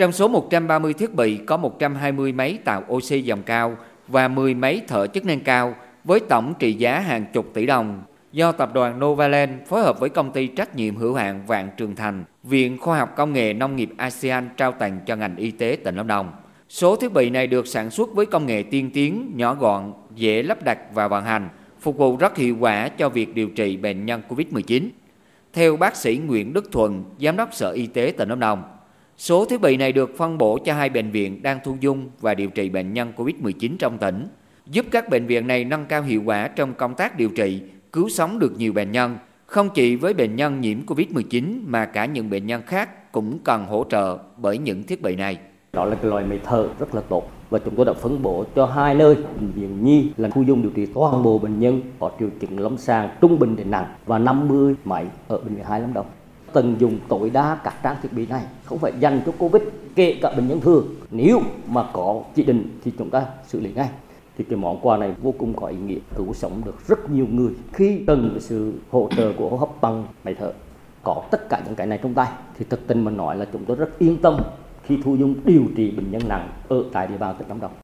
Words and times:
Trong 0.00 0.12
số 0.12 0.28
130 0.28 0.94
thiết 0.94 1.14
bị 1.14 1.36
có 1.36 1.56
120 1.56 2.32
máy 2.32 2.58
tạo 2.64 2.84
oxy 2.92 3.22
dòng 3.22 3.42
cao 3.42 3.76
và 4.08 4.28
10 4.28 4.54
máy 4.54 4.80
thở 4.88 5.06
chức 5.06 5.24
năng 5.24 5.40
cao 5.40 5.74
với 6.04 6.20
tổng 6.20 6.54
trị 6.58 6.72
giá 6.72 7.00
hàng 7.00 7.24
chục 7.32 7.46
tỷ 7.54 7.66
đồng 7.66 8.02
do 8.32 8.52
tập 8.52 8.70
đoàn 8.74 9.00
Novaland 9.00 9.50
phối 9.66 9.82
hợp 9.82 10.00
với 10.00 10.08
công 10.08 10.32
ty 10.32 10.46
trách 10.46 10.76
nhiệm 10.76 10.96
hữu 10.96 11.14
hạn 11.14 11.46
Vạn 11.46 11.70
Trường 11.76 11.96
Thành, 11.96 12.24
Viện 12.42 12.78
Khoa 12.78 12.98
học 12.98 13.16
Công 13.16 13.32
nghệ 13.32 13.52
Nông 13.52 13.76
nghiệp 13.76 13.90
ASEAN 13.96 14.48
trao 14.56 14.72
tặng 14.72 15.00
cho 15.06 15.16
ngành 15.16 15.36
y 15.36 15.50
tế 15.50 15.76
tỉnh 15.84 15.96
Lâm 15.96 16.06
Đồng. 16.06 16.32
Số 16.68 16.96
thiết 16.96 17.12
bị 17.12 17.30
này 17.30 17.46
được 17.46 17.66
sản 17.66 17.90
xuất 17.90 18.14
với 18.14 18.26
công 18.26 18.46
nghệ 18.46 18.62
tiên 18.62 18.90
tiến, 18.94 19.32
nhỏ 19.34 19.54
gọn, 19.54 19.92
dễ 20.14 20.42
lắp 20.42 20.64
đặt 20.64 20.78
và 20.94 21.08
vận 21.08 21.24
hành, 21.24 21.48
phục 21.80 21.96
vụ 21.96 22.16
rất 22.16 22.36
hiệu 22.36 22.56
quả 22.60 22.88
cho 22.88 23.08
việc 23.08 23.34
điều 23.34 23.48
trị 23.48 23.76
bệnh 23.76 24.06
nhân 24.06 24.22
COVID-19. 24.28 24.88
Theo 25.52 25.76
bác 25.76 25.96
sĩ 25.96 26.16
Nguyễn 26.16 26.52
Đức 26.52 26.72
Thuận, 26.72 27.04
Giám 27.20 27.36
đốc 27.36 27.54
Sở 27.54 27.70
Y 27.70 27.86
tế 27.86 28.12
tỉnh 28.16 28.28
Lâm 28.28 28.40
Đồng, 28.40 28.62
số 29.20 29.44
thiết 29.44 29.60
bị 29.60 29.76
này 29.76 29.92
được 29.92 30.16
phân 30.16 30.38
bổ 30.38 30.58
cho 30.64 30.74
hai 30.74 30.90
bệnh 30.90 31.10
viện 31.10 31.42
đang 31.42 31.58
thu 31.64 31.76
dung 31.80 32.10
và 32.20 32.34
điều 32.34 32.50
trị 32.50 32.68
bệnh 32.68 32.92
nhân 32.92 33.12
COVID-19 33.16 33.76
trong 33.78 33.98
tỉnh, 33.98 34.28
giúp 34.66 34.86
các 34.90 35.08
bệnh 35.08 35.26
viện 35.26 35.46
này 35.46 35.64
nâng 35.64 35.86
cao 35.86 36.02
hiệu 36.02 36.22
quả 36.24 36.48
trong 36.48 36.74
công 36.74 36.94
tác 36.94 37.16
điều 37.16 37.28
trị, 37.28 37.62
cứu 37.92 38.08
sống 38.08 38.38
được 38.38 38.52
nhiều 38.58 38.72
bệnh 38.72 38.92
nhân, 38.92 39.18
không 39.46 39.68
chỉ 39.74 39.96
với 39.96 40.14
bệnh 40.14 40.36
nhân 40.36 40.60
nhiễm 40.60 40.78
COVID-19 40.86 41.60
mà 41.66 41.86
cả 41.86 42.04
những 42.04 42.30
bệnh 42.30 42.46
nhân 42.46 42.62
khác 42.66 43.12
cũng 43.12 43.38
cần 43.44 43.66
hỗ 43.66 43.84
trợ 43.90 44.18
bởi 44.36 44.58
những 44.58 44.82
thiết 44.82 45.02
bị 45.02 45.16
này. 45.16 45.38
Đó 45.72 45.84
là 45.84 45.94
cái 45.94 46.10
loại 46.10 46.24
máy 46.24 46.40
thở 46.44 46.68
rất 46.78 46.94
là 46.94 47.00
tốt 47.08 47.30
và 47.50 47.58
chúng 47.64 47.76
tôi 47.76 47.86
đã 47.86 47.92
phân 47.92 48.22
bổ 48.22 48.44
cho 48.54 48.66
hai 48.66 48.94
nơi 48.94 49.14
bệnh 49.14 49.52
viện 49.54 49.84
nhi 49.84 50.10
là 50.16 50.30
khu 50.30 50.42
dung 50.42 50.62
điều 50.62 50.70
trị 50.70 50.86
toàn 50.94 51.22
bộ 51.22 51.38
bệnh 51.38 51.60
nhân 51.60 51.80
có 51.98 52.10
triệu 52.20 52.28
chứng 52.40 52.60
lâm 52.60 52.78
sàng 52.78 53.10
trung 53.20 53.38
bình 53.38 53.56
đến 53.56 53.70
nặng 53.70 53.94
và 54.06 54.18
50 54.18 54.74
máy 54.84 55.06
ở 55.28 55.38
bệnh 55.38 55.54
viện 55.54 55.64
hai 55.64 55.80
Lâm 55.80 55.92
Đồng 55.92 56.06
tận 56.52 56.76
dụng 56.78 56.98
tối 57.08 57.30
đa 57.30 57.58
các 57.64 57.74
trang 57.82 57.96
thiết 58.02 58.12
bị 58.12 58.26
này. 58.26 58.42
Không 58.64 58.78
phải 58.78 58.92
dành 59.00 59.20
cho 59.26 59.32
covid, 59.38 59.62
kể 59.94 60.18
cả 60.22 60.32
bệnh 60.36 60.48
nhân 60.48 60.60
thường. 60.60 60.86
Nếu 61.10 61.40
mà 61.68 61.84
có 61.92 62.22
chỉ 62.34 62.42
định 62.42 62.78
thì 62.84 62.92
chúng 62.98 63.10
ta 63.10 63.26
xử 63.46 63.60
lý 63.60 63.72
ngay. 63.72 63.88
Thì 64.38 64.44
cái 64.44 64.56
món 64.56 64.78
quà 64.80 64.96
này 64.96 65.14
vô 65.22 65.34
cùng 65.38 65.54
có 65.54 65.66
ý 65.66 65.76
nghĩa. 65.76 65.98
Cứu 66.16 66.34
sống 66.34 66.62
được 66.64 66.88
rất 66.88 67.10
nhiều 67.10 67.26
người. 67.30 67.52
Khi 67.72 68.04
cần 68.06 68.36
sự 68.40 68.72
hỗ 68.90 69.08
trợ 69.16 69.32
của 69.36 69.48
hô 69.48 69.56
hấp 69.56 69.80
bằng 69.80 70.06
máy 70.24 70.34
thở, 70.34 70.52
có 71.02 71.22
tất 71.30 71.48
cả 71.48 71.62
những 71.66 71.74
cái 71.74 71.86
này 71.86 71.98
trong 72.02 72.14
tay, 72.14 72.28
thì 72.58 72.64
thực 72.68 72.86
tình 72.86 73.04
mà 73.04 73.10
nói 73.10 73.36
là 73.36 73.46
chúng 73.52 73.64
tôi 73.64 73.76
rất 73.76 73.98
yên 73.98 74.16
tâm 74.16 74.36
khi 74.82 74.98
thu 75.04 75.16
dung 75.16 75.34
điều 75.44 75.62
trị 75.76 75.90
bệnh 75.90 76.10
nhân 76.10 76.22
nặng 76.28 76.48
ở 76.68 76.84
tại 76.92 77.06
địa 77.06 77.16
bàn 77.18 77.34
tỉnh 77.38 77.48
Lâm 77.48 77.60
Đồng. 77.60 77.70